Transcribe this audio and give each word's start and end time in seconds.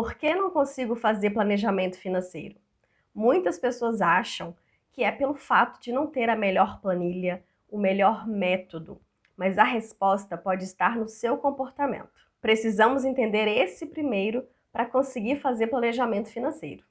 Por 0.00 0.14
que 0.14 0.34
não 0.34 0.48
consigo 0.48 0.96
fazer 0.96 1.28
planejamento 1.28 1.98
financeiro? 1.98 2.56
Muitas 3.14 3.58
pessoas 3.58 4.00
acham 4.00 4.56
que 4.90 5.04
é 5.04 5.12
pelo 5.12 5.34
fato 5.34 5.78
de 5.78 5.92
não 5.92 6.06
ter 6.06 6.30
a 6.30 6.34
melhor 6.34 6.80
planilha, 6.80 7.44
o 7.70 7.76
melhor 7.76 8.26
método, 8.26 8.98
mas 9.36 9.58
a 9.58 9.62
resposta 9.62 10.38
pode 10.38 10.64
estar 10.64 10.96
no 10.96 11.06
seu 11.06 11.36
comportamento. 11.36 12.08
Precisamos 12.40 13.04
entender 13.04 13.46
esse 13.46 13.84
primeiro 13.84 14.42
para 14.72 14.86
conseguir 14.86 15.36
fazer 15.36 15.66
planejamento 15.66 16.30
financeiro. 16.30 16.82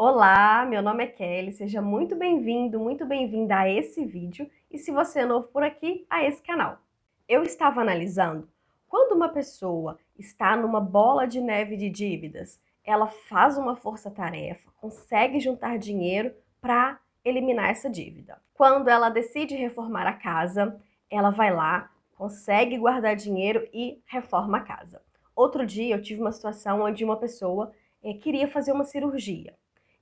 Olá, 0.00 0.64
meu 0.64 0.80
nome 0.80 1.02
é 1.02 1.06
Kelly, 1.08 1.50
seja 1.50 1.82
muito 1.82 2.14
bem-vindo, 2.14 2.78
muito 2.78 3.04
bem-vinda 3.04 3.58
a 3.58 3.68
esse 3.68 4.04
vídeo 4.04 4.48
e 4.70 4.78
se 4.78 4.92
você 4.92 5.20
é 5.20 5.24
novo 5.24 5.48
por 5.48 5.64
aqui, 5.64 6.06
a 6.08 6.24
esse 6.24 6.40
canal. 6.40 6.83
Eu 7.26 7.42
estava 7.42 7.80
analisando 7.80 8.46
quando 8.86 9.12
uma 9.12 9.30
pessoa 9.30 9.98
está 10.18 10.54
numa 10.56 10.78
bola 10.78 11.26
de 11.26 11.40
neve 11.40 11.74
de 11.74 11.88
dívidas, 11.88 12.60
ela 12.84 13.06
faz 13.06 13.56
uma 13.56 13.74
força-tarefa, 13.74 14.70
consegue 14.76 15.40
juntar 15.40 15.78
dinheiro 15.78 16.34
para 16.60 17.00
eliminar 17.24 17.70
essa 17.70 17.88
dívida. 17.88 18.40
Quando 18.52 18.88
ela 18.88 19.08
decide 19.08 19.56
reformar 19.56 20.06
a 20.06 20.12
casa, 20.12 20.78
ela 21.10 21.30
vai 21.30 21.52
lá, 21.52 21.90
consegue 22.12 22.76
guardar 22.76 23.16
dinheiro 23.16 23.66
e 23.72 24.02
reforma 24.04 24.58
a 24.58 24.62
casa. 24.62 25.00
Outro 25.34 25.64
dia 25.64 25.96
eu 25.96 26.02
tive 26.02 26.20
uma 26.20 26.30
situação 26.30 26.82
onde 26.82 27.04
uma 27.04 27.16
pessoa 27.16 27.72
eh, 28.02 28.14
queria 28.14 28.46
fazer 28.46 28.72
uma 28.72 28.84
cirurgia. 28.84 29.56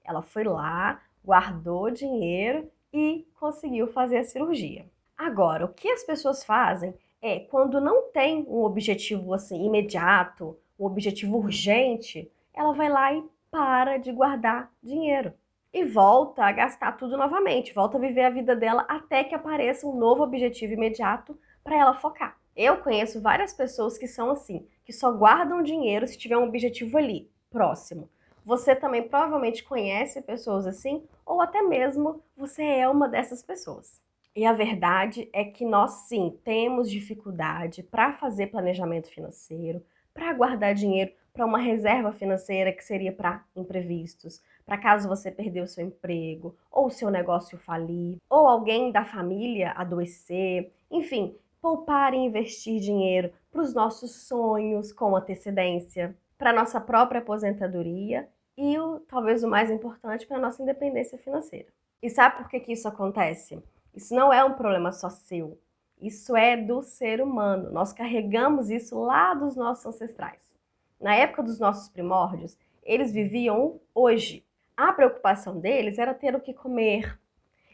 Ela 0.05 0.23
foi 0.23 0.43
lá, 0.43 1.01
guardou 1.25 1.89
dinheiro 1.89 2.69
e 2.93 3.29
conseguiu 3.39 3.87
fazer 3.87 4.19
a 4.19 4.25
cirurgia. 4.25 4.91
Agora, 5.17 5.65
o 5.65 5.73
que 5.73 5.89
as 5.89 6.03
pessoas 6.03 6.45
fazem 6.45 6.93
é 7.23 7.39
quando 7.39 7.81
não 7.81 8.11
tem 8.11 8.45
um 8.49 8.65
objetivo 8.65 9.33
assim 9.33 9.65
imediato, 9.65 10.59
um 10.79 10.85
objetivo 10.85 11.39
urgente, 11.39 12.31
ela 12.53 12.73
vai 12.73 12.89
lá 12.89 13.15
e 13.15 13.25
para 13.51 13.99
de 13.99 14.11
guardar 14.11 14.71
dinheiro 14.83 15.33
e 15.73 15.85
volta 15.85 16.45
a 16.45 16.53
gastar 16.53 16.93
tudo 16.93 17.17
novamente, 17.17 17.73
volta 17.73 17.97
a 17.97 18.01
viver 18.01 18.25
a 18.25 18.31
vida 18.31 18.55
dela 18.55 18.85
até 18.89 19.25
que 19.25 19.35
apareça 19.35 19.87
um 19.87 19.97
novo 19.97 20.23
objetivo 20.23 20.73
imediato 20.75 21.39
para 21.63 21.77
ela 21.77 21.95
focar. 21.95 22.37
Eu 22.55 22.79
conheço 22.79 23.23
várias 23.23 23.55
pessoas 23.55 23.97
que 23.97 24.07
são 24.07 24.31
assim, 24.31 24.67
que 24.85 24.93
só 24.93 25.11
guardam 25.13 25.63
dinheiro 25.63 26.07
se 26.07 26.19
tiver 26.19 26.37
um 26.37 26.45
objetivo 26.45 26.99
ali, 26.99 27.31
próximo. 27.51 28.11
Você 28.45 28.75
também 28.75 29.09
provavelmente 29.09 29.63
conhece 29.63 30.21
pessoas 30.21 30.67
assim, 30.67 31.07
ou 31.25 31.41
até 31.41 31.63
mesmo 31.63 32.23
você 32.37 32.63
é 32.63 32.89
uma 32.89 33.09
dessas 33.09 33.43
pessoas. 33.43 34.03
E 34.35 34.47
a 34.47 34.53
verdade 34.53 35.29
é 35.33 35.45
que 35.45 35.65
nós 35.65 36.09
sim 36.09 36.39
temos 36.43 36.91
dificuldade 36.91 37.83
para 37.83 38.15
fazer 38.15 38.47
planejamento 38.47 39.11
financeiro, 39.11 39.85
para 40.15 40.33
guardar 40.33 40.75
dinheiro 40.75 41.13
para 41.33 41.47
uma 41.47 41.59
reserva 41.59 42.13
financeira 42.13 42.73
que 42.73 42.85
seria 42.85 43.13
para 43.13 43.45
imprevistos, 43.57 44.43
para 44.65 44.79
caso 44.79 45.09
você 45.09 45.31
perdeu 45.31 45.67
seu 45.67 45.85
emprego, 45.85 46.57
ou 46.71 46.91
seu 46.91 47.11
negócio 47.11 47.59
falir, 47.59 48.19
ou 48.29 48.47
alguém 48.47 48.93
da 48.93 49.05
família 49.05 49.73
adoecer, 49.73 50.73
enfim, 50.91 51.35
poupar 51.61 52.13
e 52.13 52.19
investir 52.19 52.81
dinheiro 52.81 53.33
para 53.51 53.63
os 53.63 53.75
nossos 53.75 54.27
sonhos 54.27 54.93
com 54.93 55.17
antecedência 55.17 56.17
para 56.37 56.53
nossa 56.53 56.81
própria 56.81 57.21
aposentadoria 57.21 58.29
e 58.57 58.79
o, 58.79 59.01
talvez 59.01 59.45
o 59.45 59.49
mais 59.49 59.71
importante 59.71 60.27
para 60.27 60.39
nossa 60.39 60.63
independência 60.63 61.17
financeira. 61.19 61.69
E 62.03 62.11
sabe 62.11 62.37
por 62.37 62.49
que, 62.49 62.61
que 62.61 62.73
isso 62.73 62.89
acontece? 62.89 63.63
Isso 63.95 64.15
não 64.15 64.33
é 64.33 64.45
um 64.45 64.55
problema 64.55 64.93
só 64.93 65.11
seu. 65.11 65.59
Isso 66.01 66.37
é 66.37 66.57
do 66.57 66.83
ser 66.83 67.21
humano. 67.21 67.71
Nós 67.71 67.93
carregamos 67.93 68.71
isso 68.71 68.99
lá 69.01 69.35
dos 69.35 69.55
nossos 69.55 69.87
ancestrais. 69.87 70.55
Na 71.01 71.15
época 71.15 71.43
dos 71.43 71.59
nossos 71.59 71.89
primórdios, 71.89 72.59
eles 72.83 73.13
viviam 73.13 73.81
hoje. 73.95 74.45
A 74.77 74.93
preocupação 74.93 75.61
deles 75.61 75.99
era 75.99 76.15
ter 76.15 76.35
o 76.35 76.41
que 76.41 76.55
comer, 76.55 77.19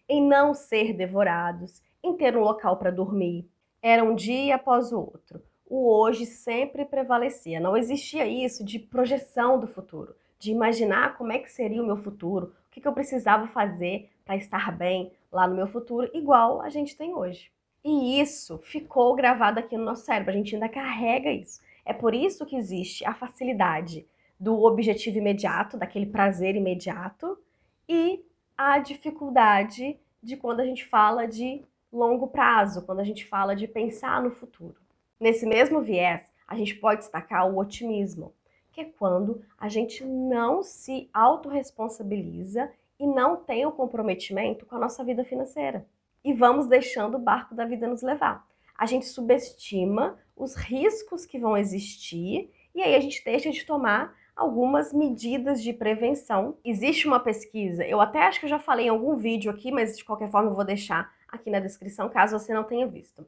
em 0.08 0.26
não 0.26 0.52
ser 0.52 0.92
devorados, 0.92 1.82
em 2.02 2.16
ter 2.16 2.36
um 2.36 2.40
local 2.40 2.76
para 2.76 2.90
dormir. 2.90 3.48
Era 3.80 4.02
um 4.02 4.14
dia 4.14 4.56
após 4.56 4.92
o 4.92 4.98
outro 4.98 5.42
o 5.68 5.86
hoje 5.86 6.24
sempre 6.24 6.84
prevalecia. 6.84 7.60
Não 7.60 7.76
existia 7.76 8.26
isso 8.26 8.64
de 8.64 8.78
projeção 8.78 9.60
do 9.60 9.66
futuro, 9.66 10.14
de 10.38 10.50
imaginar 10.50 11.16
como 11.16 11.32
é 11.32 11.38
que 11.38 11.52
seria 11.52 11.82
o 11.82 11.86
meu 11.86 11.96
futuro, 11.96 12.54
o 12.66 12.70
que, 12.70 12.86
eu 12.86 12.92
precisava 12.92 13.46
fazer 13.48 14.08
para 14.24 14.36
estar 14.36 14.72
bem 14.72 15.12
lá 15.30 15.46
no 15.46 15.54
meu 15.54 15.66
futuro, 15.66 16.10
igual 16.14 16.60
a 16.60 16.68
gente 16.68 16.96
tem 16.96 17.14
hoje. 17.14 17.50
E 17.84 18.20
isso 18.20 18.58
ficou 18.58 19.14
gravado 19.14 19.60
aqui 19.60 19.76
no 19.76 19.84
nosso 19.84 20.04
cérebro, 20.04 20.32
a 20.32 20.36
gente 20.36 20.54
ainda 20.54 20.68
carrega 20.68 21.30
isso. 21.30 21.60
É 21.84 21.92
por 21.92 22.14
isso 22.14 22.44
que 22.44 22.56
existe 22.56 23.04
a 23.04 23.14
facilidade 23.14 24.06
do 24.38 24.62
objetivo 24.62 25.18
imediato, 25.18 25.76
daquele 25.76 26.06
prazer 26.06 26.54
imediato, 26.54 27.38
e 27.88 28.24
a 28.56 28.78
dificuldade 28.78 29.98
de 30.22 30.36
quando 30.36 30.60
a 30.60 30.64
gente 30.64 30.84
fala 30.84 31.26
de 31.26 31.64
longo 31.92 32.28
prazo, 32.28 32.84
quando 32.84 33.00
a 33.00 33.04
gente 33.04 33.24
fala 33.24 33.56
de 33.56 33.66
pensar 33.66 34.22
no 34.22 34.30
futuro. 34.30 34.76
Nesse 35.18 35.46
mesmo 35.46 35.80
viés, 35.80 36.30
a 36.46 36.56
gente 36.56 36.74
pode 36.74 37.00
destacar 37.00 37.48
o 37.48 37.58
otimismo, 37.58 38.34
que 38.70 38.82
é 38.82 38.84
quando 38.84 39.42
a 39.58 39.68
gente 39.68 40.04
não 40.04 40.62
se 40.62 41.08
autorresponsabiliza 41.12 42.70
e 42.98 43.06
não 43.06 43.36
tem 43.36 43.64
o 43.64 43.72
comprometimento 43.72 44.66
com 44.66 44.76
a 44.76 44.78
nossa 44.78 45.04
vida 45.04 45.25
financeira. 45.25 45.86
E 46.25 46.32
vamos 46.32 46.66
deixando 46.66 47.16
o 47.16 47.20
barco 47.20 47.54
da 47.54 47.64
vida 47.64 47.86
nos 47.86 48.03
levar. 48.03 48.47
A 48.76 48.86
gente 48.86 49.06
subestima 49.06 50.19
os 50.36 50.54
riscos 50.54 51.26
que 51.26 51.38
vão 51.38 51.56
existir 51.56 52.50
e 52.75 52.82
aí 52.82 52.94
a 52.94 53.00
gente 53.00 53.25
deixa 53.25 53.50
de 53.50 53.64
tomar 53.64 54.14
algumas 54.37 54.92
medidas 54.92 55.62
de 55.62 55.72
prevenção. 55.72 56.56
Existe 56.64 57.06
uma 57.06 57.19
pesquisa, 57.19 57.84
eu 57.84 58.00
até 58.00 58.22
acho 58.22 58.38
que 58.38 58.47
eu 58.47 58.50
já 58.50 58.58
falei 58.58 58.87
em 58.87 58.91
algum 58.91 59.16
vídeo 59.16 59.50
aqui, 59.50 59.72
mas 59.72 59.97
de 59.97 60.04
qualquer 60.04 60.31
forma 60.31 60.50
eu 60.50 60.54
vou 60.54 60.64
deixar 60.64 61.12
aqui 61.26 61.50
na 61.50 61.60
descrição 61.60 62.08
caso 62.08 62.38
você 62.38 62.54
não 62.54 62.64
tenha 62.64 62.87
visto, 62.87 63.26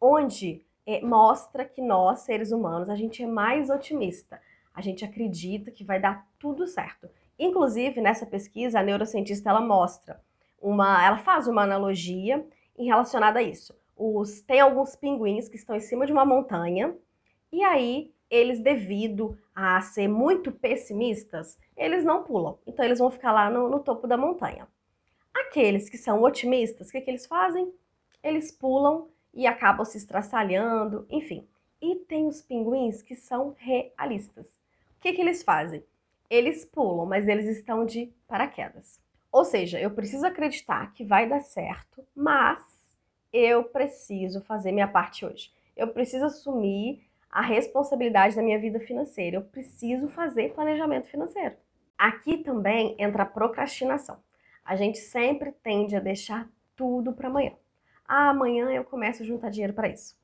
onde 0.00 0.64
é, 0.86 1.00
mostra 1.00 1.64
que 1.64 1.80
nós, 1.80 2.20
seres 2.20 2.52
humanos, 2.52 2.88
a 2.88 2.94
gente 2.94 3.22
é 3.22 3.26
mais 3.26 3.70
otimista. 3.70 4.40
A 4.74 4.80
gente 4.80 5.04
acredita 5.04 5.70
que 5.70 5.84
vai 5.84 6.00
dar 6.00 6.26
tudo 6.38 6.66
certo. 6.66 7.08
Inclusive, 7.40 8.02
nessa 8.02 8.26
pesquisa, 8.26 8.78
a 8.78 8.82
neurocientista 8.82 9.48
ela 9.48 9.62
mostra 9.62 10.20
uma, 10.60 11.02
ela 11.02 11.16
faz 11.16 11.48
uma 11.48 11.62
analogia 11.62 12.46
em 12.76 12.84
relacionada 12.84 13.38
a 13.38 13.42
isso. 13.42 13.74
Os, 13.96 14.42
tem 14.42 14.60
alguns 14.60 14.94
pinguins 14.94 15.48
que 15.48 15.56
estão 15.56 15.74
em 15.74 15.80
cima 15.80 16.04
de 16.04 16.12
uma 16.12 16.26
montanha 16.26 16.94
e 17.50 17.64
aí 17.64 18.12
eles, 18.30 18.60
devido 18.60 19.38
a 19.54 19.80
ser 19.80 20.06
muito 20.06 20.52
pessimistas, 20.52 21.58
eles 21.74 22.04
não 22.04 22.22
pulam. 22.22 22.58
Então 22.66 22.84
eles 22.84 22.98
vão 22.98 23.10
ficar 23.10 23.32
lá 23.32 23.48
no, 23.48 23.70
no 23.70 23.80
topo 23.80 24.06
da 24.06 24.18
montanha. 24.18 24.68
Aqueles 25.32 25.88
que 25.88 25.96
são 25.96 26.22
otimistas, 26.22 26.88
o 26.88 26.92
que, 26.92 27.00
que 27.00 27.10
eles 27.10 27.24
fazem? 27.24 27.72
Eles 28.22 28.52
pulam 28.52 29.08
e 29.32 29.46
acabam 29.46 29.86
se 29.86 29.96
estraçalhando, 29.96 31.06
enfim. 31.08 31.48
E 31.80 31.96
tem 31.96 32.26
os 32.26 32.42
pinguins 32.42 33.00
que 33.00 33.14
são 33.14 33.54
realistas. 33.56 34.46
O 34.98 35.00
que, 35.00 35.14
que 35.14 35.22
eles 35.22 35.42
fazem? 35.42 35.82
Eles 36.30 36.64
pulam, 36.64 37.04
mas 37.04 37.26
eles 37.26 37.46
estão 37.46 37.84
de 37.84 38.14
paraquedas. 38.28 39.00
Ou 39.32 39.44
seja, 39.44 39.80
eu 39.80 39.90
preciso 39.90 40.24
acreditar 40.24 40.92
que 40.94 41.04
vai 41.04 41.28
dar 41.28 41.40
certo, 41.40 42.06
mas 42.14 42.60
eu 43.32 43.64
preciso 43.64 44.40
fazer 44.40 44.72
minha 44.72 44.88
parte 44.88 45.26
hoje. 45.26 45.52
Eu 45.76 45.88
preciso 45.88 46.24
assumir 46.24 47.04
a 47.30 47.40
responsabilidade 47.40 48.36
da 48.36 48.42
minha 48.42 48.58
vida 48.58 48.80
financeira. 48.80 49.36
Eu 49.36 49.42
preciso 49.42 50.08
fazer 50.08 50.52
planejamento 50.52 51.08
financeiro. 51.08 51.56
Aqui 51.96 52.38
também 52.38 52.96
entra 52.98 53.22
a 53.22 53.26
procrastinação. 53.26 54.18
A 54.64 54.74
gente 54.76 54.98
sempre 54.98 55.52
tende 55.52 55.96
a 55.96 56.00
deixar 56.00 56.48
tudo 56.74 57.12
para 57.12 57.28
amanhã. 57.28 57.52
Ah, 58.06 58.30
amanhã 58.30 58.70
eu 58.70 58.84
começo 58.84 59.22
a 59.22 59.26
juntar 59.26 59.50
dinheiro 59.50 59.74
para 59.74 59.88
isso. 59.88 60.18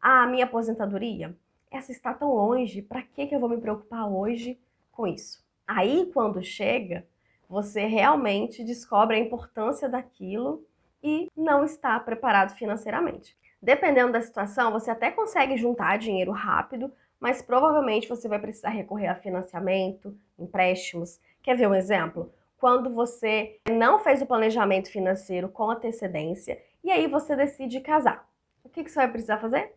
Ah, 0.00 0.26
minha 0.26 0.44
aposentadoria, 0.44 1.34
essa 1.70 1.92
está 1.92 2.12
tão 2.12 2.34
longe, 2.34 2.82
para 2.82 3.02
que, 3.02 3.26
que 3.26 3.34
eu 3.34 3.40
vou 3.40 3.48
me 3.48 3.60
preocupar 3.60 4.10
hoje 4.10 4.58
com 4.90 5.06
isso? 5.06 5.42
Aí, 5.72 6.10
quando 6.12 6.42
chega, 6.42 7.06
você 7.48 7.86
realmente 7.86 8.64
descobre 8.64 9.14
a 9.14 9.20
importância 9.20 9.88
daquilo 9.88 10.66
e 11.00 11.28
não 11.36 11.64
está 11.64 12.00
preparado 12.00 12.56
financeiramente. 12.56 13.38
Dependendo 13.62 14.10
da 14.10 14.20
situação, 14.20 14.72
você 14.72 14.90
até 14.90 15.12
consegue 15.12 15.56
juntar 15.56 15.96
dinheiro 15.96 16.32
rápido, 16.32 16.92
mas 17.20 17.40
provavelmente 17.40 18.08
você 18.08 18.26
vai 18.26 18.40
precisar 18.40 18.70
recorrer 18.70 19.06
a 19.06 19.14
financiamento, 19.14 20.18
empréstimos. 20.36 21.20
Quer 21.40 21.56
ver 21.56 21.68
um 21.68 21.74
exemplo? 21.74 22.34
Quando 22.58 22.92
você 22.92 23.60
não 23.70 24.00
fez 24.00 24.20
o 24.20 24.26
planejamento 24.26 24.90
financeiro 24.90 25.48
com 25.48 25.70
antecedência 25.70 26.60
e 26.82 26.90
aí 26.90 27.06
você 27.06 27.36
decide 27.36 27.78
casar. 27.78 28.28
O 28.64 28.68
que, 28.68 28.82
você 28.82 28.96
vai 28.96 29.08
precisar 29.08 29.38
fazer? 29.38 29.72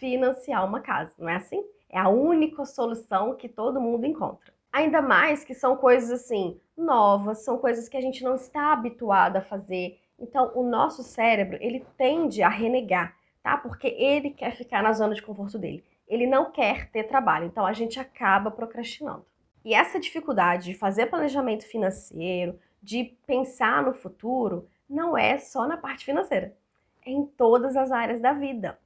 Financiar 0.00 0.66
uma 0.66 0.80
casa, 0.80 1.14
não 1.16 1.28
é 1.28 1.36
assim? 1.36 1.64
É 1.88 1.96
a 1.96 2.08
única 2.08 2.64
solução 2.64 3.36
que 3.36 3.48
todo 3.48 3.80
mundo 3.80 4.04
encontra. 4.04 4.52
Ainda 4.72 5.02
mais 5.02 5.44
que 5.44 5.54
são 5.54 5.76
coisas 5.76 6.10
assim 6.10 6.60
novas, 6.76 7.44
são 7.44 7.58
coisas 7.58 7.88
que 7.88 7.96
a 7.96 8.00
gente 8.00 8.24
não 8.24 8.34
está 8.34 8.72
habituado 8.72 9.36
a 9.36 9.42
fazer. 9.42 9.98
Então, 10.18 10.52
o 10.54 10.62
nosso 10.62 11.02
cérebro, 11.02 11.58
ele 11.60 11.84
tende 11.96 12.42
a 12.42 12.48
renegar 12.48 13.14
tá? 13.42 13.56
Porque 13.56 13.88
ele 13.88 14.30
quer 14.30 14.54
ficar 14.54 14.82
na 14.82 14.92
zona 14.92 15.14
de 15.14 15.22
conforto 15.22 15.58
dele. 15.58 15.84
Ele 16.06 16.26
não 16.26 16.50
quer 16.50 16.90
ter 16.90 17.04
trabalho, 17.04 17.46
então 17.46 17.64
a 17.64 17.72
gente 17.72 18.00
acaba 18.00 18.50
procrastinando. 18.50 19.24
E 19.64 19.74
essa 19.74 20.00
dificuldade 20.00 20.66
de 20.66 20.74
fazer 20.74 21.06
planejamento 21.06 21.66
financeiro, 21.66 22.58
de 22.82 23.16
pensar 23.26 23.82
no 23.82 23.92
futuro, 23.92 24.68
não 24.88 25.16
é 25.16 25.38
só 25.38 25.66
na 25.66 25.76
parte 25.76 26.04
financeira, 26.04 26.56
é 27.04 27.10
em 27.10 27.24
todas 27.24 27.76
as 27.76 27.92
áreas 27.92 28.20
da 28.20 28.32
vida. 28.32 28.78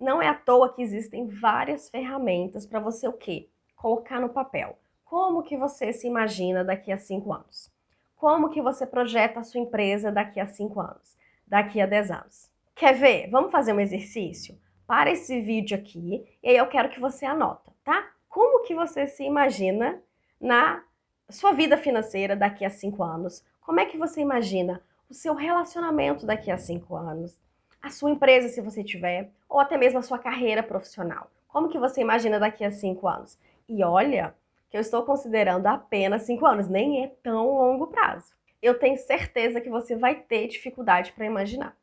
Não 0.00 0.20
é 0.20 0.26
à 0.26 0.34
toa 0.34 0.72
que 0.72 0.82
existem 0.82 1.28
várias 1.28 1.88
ferramentas 1.88 2.66
para 2.66 2.80
você 2.80 3.06
o 3.06 3.12
quê? 3.12 3.48
Colocar 3.76 4.20
no 4.20 4.30
papel. 4.30 4.76
Como 5.12 5.42
que 5.42 5.58
você 5.58 5.92
se 5.92 6.06
imagina 6.06 6.64
daqui 6.64 6.90
a 6.90 6.96
cinco 6.96 7.34
anos? 7.34 7.70
Como 8.16 8.48
que 8.48 8.62
você 8.62 8.86
projeta 8.86 9.40
a 9.40 9.44
sua 9.44 9.60
empresa 9.60 10.10
daqui 10.10 10.40
a 10.40 10.46
cinco 10.46 10.80
anos? 10.80 11.18
Daqui 11.46 11.82
a 11.82 11.86
dez 11.86 12.10
anos? 12.10 12.50
Quer 12.74 12.94
ver? 12.94 13.28
Vamos 13.28 13.52
fazer 13.52 13.74
um 13.74 13.80
exercício? 13.80 14.58
Para 14.86 15.10
esse 15.10 15.38
vídeo 15.42 15.76
aqui 15.76 16.24
e 16.42 16.48
aí 16.48 16.56
eu 16.56 16.66
quero 16.66 16.88
que 16.88 16.98
você 16.98 17.26
anota, 17.26 17.70
tá? 17.84 18.08
Como 18.26 18.64
que 18.64 18.74
você 18.74 19.06
se 19.06 19.22
imagina 19.22 20.02
na 20.40 20.82
sua 21.28 21.52
vida 21.52 21.76
financeira 21.76 22.34
daqui 22.34 22.64
a 22.64 22.70
cinco 22.70 23.04
anos? 23.04 23.44
Como 23.60 23.80
é 23.80 23.84
que 23.84 23.98
você 23.98 24.22
imagina 24.22 24.80
o 25.10 25.12
seu 25.12 25.34
relacionamento 25.34 26.24
daqui 26.24 26.50
a 26.50 26.56
cinco 26.56 26.96
anos? 26.96 27.38
A 27.82 27.90
sua 27.90 28.10
empresa, 28.10 28.48
se 28.48 28.62
você 28.62 28.82
tiver, 28.82 29.30
ou 29.46 29.60
até 29.60 29.76
mesmo 29.76 29.98
a 29.98 30.02
sua 30.02 30.18
carreira 30.18 30.62
profissional. 30.62 31.30
Como 31.48 31.68
que 31.68 31.78
você 31.78 32.00
imagina 32.00 32.40
daqui 32.40 32.64
a 32.64 32.70
cinco 32.70 33.06
anos? 33.06 33.38
E 33.68 33.84
olha, 33.84 34.34
que 34.72 34.76
eu 34.78 34.80
estou 34.80 35.02
considerando 35.02 35.66
apenas 35.66 36.22
cinco 36.22 36.46
anos, 36.46 36.66
nem 36.66 37.04
é 37.04 37.08
tão 37.22 37.46
longo 37.58 37.88
prazo. 37.88 38.32
Eu 38.62 38.78
tenho 38.78 38.96
certeza 38.96 39.60
que 39.60 39.68
você 39.68 39.94
vai 39.94 40.14
ter 40.14 40.48
dificuldade 40.48 41.12
para 41.12 41.26
imaginar. 41.26 41.76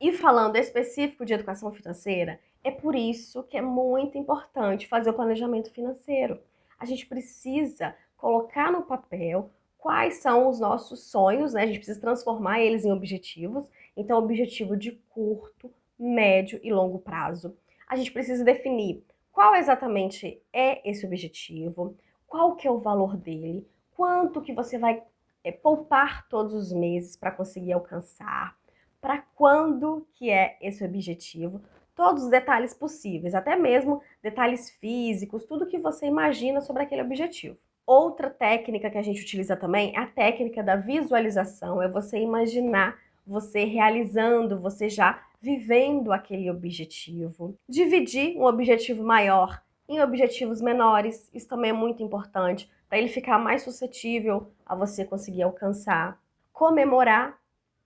E 0.00 0.12
falando 0.12 0.54
específico 0.54 1.26
de 1.26 1.34
educação 1.34 1.72
financeira, 1.72 2.38
é 2.62 2.70
por 2.70 2.94
isso 2.94 3.42
que 3.42 3.56
é 3.56 3.60
muito 3.60 4.16
importante 4.16 4.86
fazer 4.86 5.10
o 5.10 5.14
planejamento 5.14 5.72
financeiro. 5.72 6.38
A 6.78 6.84
gente 6.84 7.04
precisa 7.06 7.96
colocar 8.16 8.70
no 8.70 8.82
papel 8.82 9.50
quais 9.76 10.18
são 10.18 10.48
os 10.48 10.60
nossos 10.60 11.10
sonhos, 11.10 11.52
né? 11.52 11.64
A 11.64 11.66
gente 11.66 11.78
precisa 11.78 12.00
transformar 12.00 12.60
eles 12.60 12.84
em 12.84 12.92
objetivos. 12.92 13.68
Então, 13.96 14.18
objetivo 14.18 14.76
de 14.76 14.92
curto, 15.08 15.68
médio 15.98 16.60
e 16.62 16.72
longo 16.72 17.00
prazo. 17.00 17.56
A 17.88 17.96
gente 17.96 18.12
precisa 18.12 18.44
definir 18.44 19.02
qual 19.32 19.56
exatamente 19.56 20.40
é 20.52 20.88
esse 20.88 21.04
objetivo, 21.04 21.96
qual 22.26 22.56
que 22.56 22.66
é 22.66 22.70
o 22.70 22.78
valor 22.78 23.16
dele, 23.16 23.66
quanto 23.94 24.40
que 24.40 24.52
você 24.52 24.78
vai 24.78 25.02
é, 25.42 25.52
poupar 25.52 26.28
todos 26.28 26.54
os 26.54 26.72
meses 26.72 27.16
para 27.16 27.30
conseguir 27.30 27.72
alcançar, 27.72 28.56
para 29.00 29.18
quando 29.34 30.06
que 30.14 30.30
é 30.30 30.56
esse 30.60 30.84
objetivo, 30.84 31.62
todos 31.94 32.24
os 32.24 32.30
detalhes 32.30 32.74
possíveis, 32.74 33.34
até 33.34 33.56
mesmo 33.56 34.02
detalhes 34.22 34.70
físicos, 34.70 35.44
tudo 35.44 35.66
que 35.66 35.78
você 35.78 36.06
imagina 36.06 36.60
sobre 36.60 36.82
aquele 36.82 37.02
objetivo. 37.02 37.56
Outra 37.86 38.28
técnica 38.28 38.90
que 38.90 38.98
a 38.98 39.02
gente 39.02 39.22
utiliza 39.22 39.56
também 39.56 39.94
é 39.94 40.00
a 40.00 40.06
técnica 40.06 40.62
da 40.62 40.76
visualização, 40.76 41.80
é 41.80 41.88
você 41.88 42.18
imaginar 42.18 42.98
você 43.26 43.64
realizando, 43.64 44.60
você 44.60 44.88
já 44.88 45.20
vivendo 45.40 46.12
aquele 46.12 46.48
objetivo. 46.50 47.58
Dividir 47.68 48.36
um 48.36 48.44
objetivo 48.44 49.02
maior 49.02 49.60
em 49.88 50.00
objetivos 50.00 50.60
menores, 50.60 51.30
isso 51.32 51.48
também 51.48 51.70
é 51.70 51.74
muito 51.74 52.02
importante, 52.02 52.70
para 52.88 52.98
ele 52.98 53.08
ficar 53.08 53.38
mais 53.38 53.62
suscetível 53.62 54.50
a 54.64 54.74
você 54.74 55.04
conseguir 55.04 55.42
alcançar. 55.42 56.20
Comemorar 56.52 57.38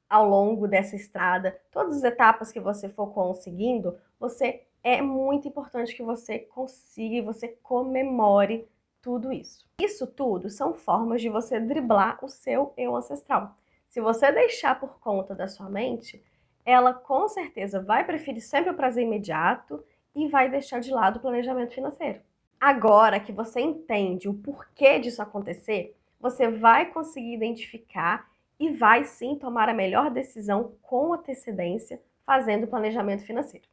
ao 0.08 0.28
longo 0.28 0.66
dessa 0.66 0.96
estrada, 0.96 1.60
todas 1.70 1.98
as 1.98 2.04
etapas 2.04 2.50
que 2.50 2.58
você 2.58 2.88
for 2.88 3.08
conseguindo, 3.12 3.96
você 4.18 4.64
é 4.82 5.00
muito 5.00 5.46
importante 5.46 5.94
que 5.94 6.02
você 6.02 6.38
consiga 6.38 7.16
e 7.16 7.22
você 7.22 7.48
comemore 7.62 8.66
tudo 9.00 9.32
isso. 9.32 9.66
Isso 9.80 10.06
tudo 10.06 10.48
são 10.50 10.74
formas 10.74 11.20
de 11.20 11.28
você 11.28 11.60
driblar 11.60 12.18
o 12.24 12.28
seu 12.28 12.72
eu 12.76 12.96
ancestral. 12.96 13.56
Se 13.88 14.00
você 14.00 14.30
deixar 14.32 14.78
por 14.78 14.98
conta 15.00 15.34
da 15.34 15.48
sua 15.48 15.68
mente, 15.68 16.22
ela 16.64 16.92
com 16.92 17.28
certeza 17.28 17.80
vai 17.80 18.04
preferir 18.04 18.42
sempre 18.42 18.70
o 18.70 18.76
prazer 18.76 19.04
imediato 19.04 19.82
e 20.14 20.28
vai 20.28 20.50
deixar 20.50 20.80
de 20.80 20.90
lado 20.90 21.16
o 21.16 21.20
planejamento 21.20 21.74
financeiro. 21.74 22.20
Agora 22.60 23.20
que 23.20 23.32
você 23.32 23.60
entende 23.60 24.28
o 24.28 24.34
porquê 24.34 24.98
disso 24.98 25.22
acontecer, 25.22 25.96
você 26.20 26.50
vai 26.50 26.92
conseguir 26.92 27.34
identificar 27.34 28.28
e 28.58 28.70
vai 28.70 29.04
sim 29.04 29.36
tomar 29.36 29.68
a 29.68 29.74
melhor 29.74 30.10
decisão 30.10 30.74
com 30.82 31.14
antecedência 31.14 32.00
fazendo 32.26 32.66
planejamento 32.66 33.24
financeiro. 33.24 33.66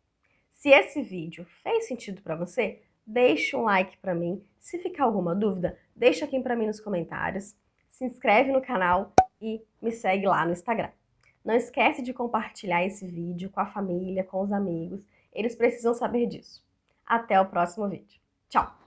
Se 0.52 0.70
esse 0.70 1.02
vídeo 1.02 1.46
fez 1.62 1.88
sentido 1.88 2.22
para 2.22 2.36
você, 2.36 2.82
deixe 3.06 3.56
um 3.56 3.64
like 3.64 3.98
para 3.98 4.16
mim. 4.16 4.42
Se 4.58 4.80
ficar 4.80 5.04
alguma 5.04 5.36
dúvida, 5.36 5.78
deixa 5.96 6.26
aqui 6.26 6.40
para 6.40 6.56
mim 6.56 6.68
nos 6.68 6.80
comentários. 6.80 7.56
Se 7.90 8.06
inscreve 8.06 8.52
no 8.52 8.62
canal 8.62 9.14
e 9.42 9.62
me 9.82 9.92
segue 9.92 10.26
lá 10.26 10.46
no 10.46 10.54
Instagram. 10.54 10.90
Não 11.44 11.54
esquece 11.54 12.02
de 12.02 12.14
compartilhar 12.14 12.86
esse 12.86 13.06
vídeo 13.06 13.50
com 13.50 13.60
a 13.60 13.66
família, 13.66 14.24
com 14.24 14.42
os 14.42 14.52
amigos. 14.52 15.02
Eles 15.32 15.56
precisam 15.56 15.94
saber 15.94 16.28
disso. 16.28 16.66
Até 17.06 17.40
o 17.40 17.46
próximo 17.46 17.88
vídeo. 17.88 18.20
Tchau! 18.50 18.87